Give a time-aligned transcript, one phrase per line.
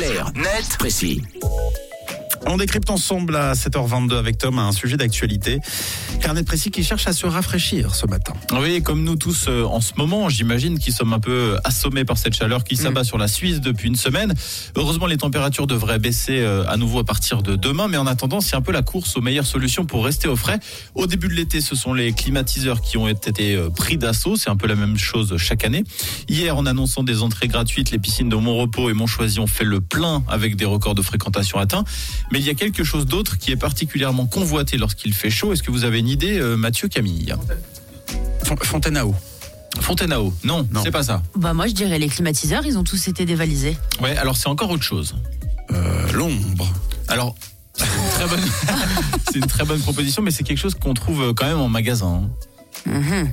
[0.00, 1.20] Clair, net, précis.
[2.52, 5.60] On décrypte ensemble à 7h22 avec Tom un sujet d'actualité.
[6.20, 8.32] Carnet précis qui cherche à se rafraîchir ce matin.
[8.60, 12.18] Oui, comme nous tous euh, en ce moment, j'imagine qu'ils sommes un peu assommés par
[12.18, 14.34] cette chaleur qui s'abat sur la Suisse depuis une semaine.
[14.74, 18.40] Heureusement, les températures devraient baisser euh, à nouveau à partir de demain, mais en attendant,
[18.40, 20.58] c'est un peu la course aux meilleures solutions pour rester au frais.
[20.96, 24.34] Au début de l'été, ce sont les climatiseurs qui ont été euh, pris d'assaut.
[24.34, 25.84] C'est un peu la même chose chaque année.
[26.28, 29.80] Hier, en annonçant des entrées gratuites, les piscines de Montrepos et Montchoisy ont fait le
[29.80, 31.84] plein avec des records de fréquentation atteints.
[32.32, 35.52] Mais il y a quelque chose d'autre qui est particulièrement convoité lorsqu'il fait chaud.
[35.52, 37.34] Est-ce que vous avez une idée, euh, Mathieu Camille
[38.44, 39.14] Fon- Fontaine à eau.
[39.80, 40.82] Fontaine à eau Non, Non.
[40.82, 41.22] c'est pas ça.
[41.36, 43.76] Bah moi je dirais les climatiseurs, ils ont tous été dévalisés.
[44.02, 45.14] Ouais, alors c'est encore autre chose.
[45.70, 46.72] Euh, L'ombre.
[47.08, 47.34] Alors,
[47.76, 48.40] c'est une très bonne,
[49.32, 51.68] c'est une très bonne proposition, mais c'est quelque chose qu'on trouve euh, quand même en
[51.68, 52.22] magasin.
[52.86, 52.90] hein.
[52.92, 53.30] Mhm.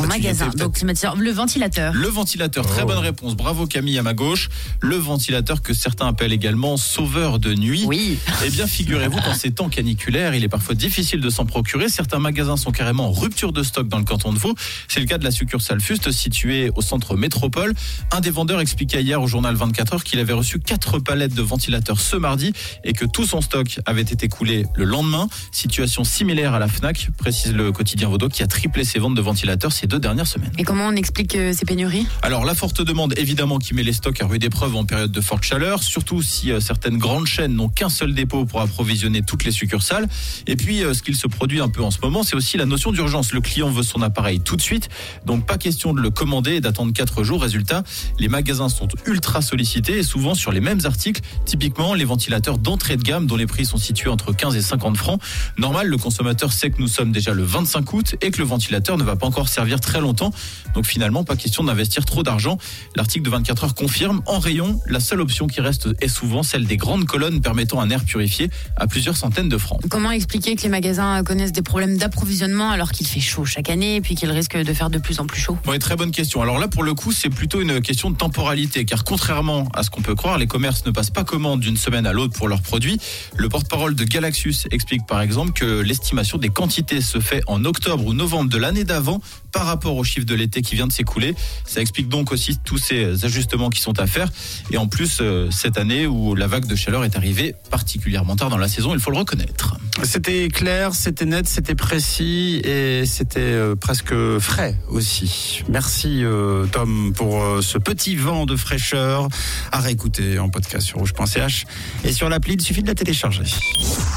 [0.00, 1.92] En magasin, donc climatiseur, le ventilateur.
[1.92, 2.86] Le ventilateur, très Oh.
[2.86, 3.36] bonne réponse.
[3.36, 4.48] Bravo Camille à ma gauche.
[4.80, 7.84] Le ventilateur que certains appellent également sauveur de nuit.
[7.86, 8.18] Oui.
[8.44, 11.88] Eh bien, figurez-vous qu'en ces temps caniculaires, il est parfois difficile de s'en procurer.
[11.88, 14.54] Certains magasins sont carrément en rupture de stock dans le canton de Vaud.
[14.88, 17.74] C'est le cas de la succursale Fuste, située au centre métropole.
[18.10, 21.42] Un des vendeurs expliquait hier au journal 24 heures qu'il avait reçu quatre palettes de
[21.42, 22.52] ventilateurs ce mardi
[22.84, 25.28] et que tout son stock avait été coulé le lendemain.
[25.52, 29.20] Situation similaire à la FNAC, précise le quotidien Vaudois, qui a triplé ses ventes de
[29.20, 30.52] ventilateurs ces deux dernières semaines.
[30.56, 32.06] Et comment on explique euh, ces pénuries?
[32.22, 35.20] Alors la forte demande évidemment qui met les stocks à rude épreuve en période de
[35.20, 39.44] forte chaleur, surtout si euh, certaines grandes chaînes n'ont qu'un seul dépôt pour approvisionner toutes
[39.44, 40.08] les succursales.
[40.46, 42.66] Et puis euh, ce qu'il se produit un peu en ce moment, c'est aussi la
[42.66, 43.32] notion d'urgence.
[43.32, 44.88] Le client veut son appareil tout de suite,
[45.26, 47.42] donc pas question de le commander et d'attendre 4 jours.
[47.42, 47.82] Résultat,
[48.20, 52.96] les magasins sont ultra sollicités et souvent sur les mêmes articles, typiquement les ventilateurs d'entrée
[52.96, 55.20] de gamme dont les prix sont situés entre 15 et 50 francs.
[55.58, 58.96] Normal, le consommateur sait que nous sommes déjà le 25 août et que le ventilateur
[58.96, 60.32] ne va pas encore servir très longtemps.
[60.74, 62.58] Donc finalement, pas question d'investir trop d'argent.
[62.96, 66.66] L'article de 24 heures confirme, en rayon, la seule option qui reste est souvent celle
[66.66, 69.80] des grandes colonnes permettant un air purifié à plusieurs centaines de francs.
[69.90, 73.96] Comment expliquer que les magasins connaissent des problèmes d'approvisionnement alors qu'il fait chaud chaque année
[73.96, 75.58] et puis qu'ils risquent de faire de plus en plus chaud?
[75.66, 76.42] Oui, très bonne question.
[76.42, 79.90] Alors là, pour le coup, c'est plutôt une question de temporalité, car contrairement à ce
[79.90, 82.62] qu'on peut croire, les commerces ne passent pas commande d'une semaine à l'autre pour leurs
[82.62, 82.98] produits.
[83.36, 88.04] Le porte-parole de Galaxus explique par exemple que l'estimation des quantités se fait en octobre
[88.06, 89.20] ou novembre de l'année d'avant
[89.52, 91.34] par rapport au chiffre de l'été qui vient de s'écouler.
[91.64, 94.28] Ça explique donc aussi tous ces ajustements qui sont à faire.
[94.70, 98.50] Et en plus, euh, cette année où la vague de chaleur est arrivée particulièrement tard
[98.50, 99.76] dans la saison, il faut le reconnaître.
[100.02, 105.62] C'était clair, c'était net, c'était précis et c'était euh, presque frais aussi.
[105.68, 109.28] Merci euh, Tom pour ce petit vent de fraîcheur
[109.72, 111.64] à réécouter en podcast sur rouge.ch
[112.04, 113.44] et sur l'appli, il suffit de la télécharger.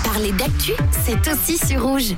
[0.03, 0.73] Parler d'actu,
[1.05, 2.15] c'est aussi sur rouge.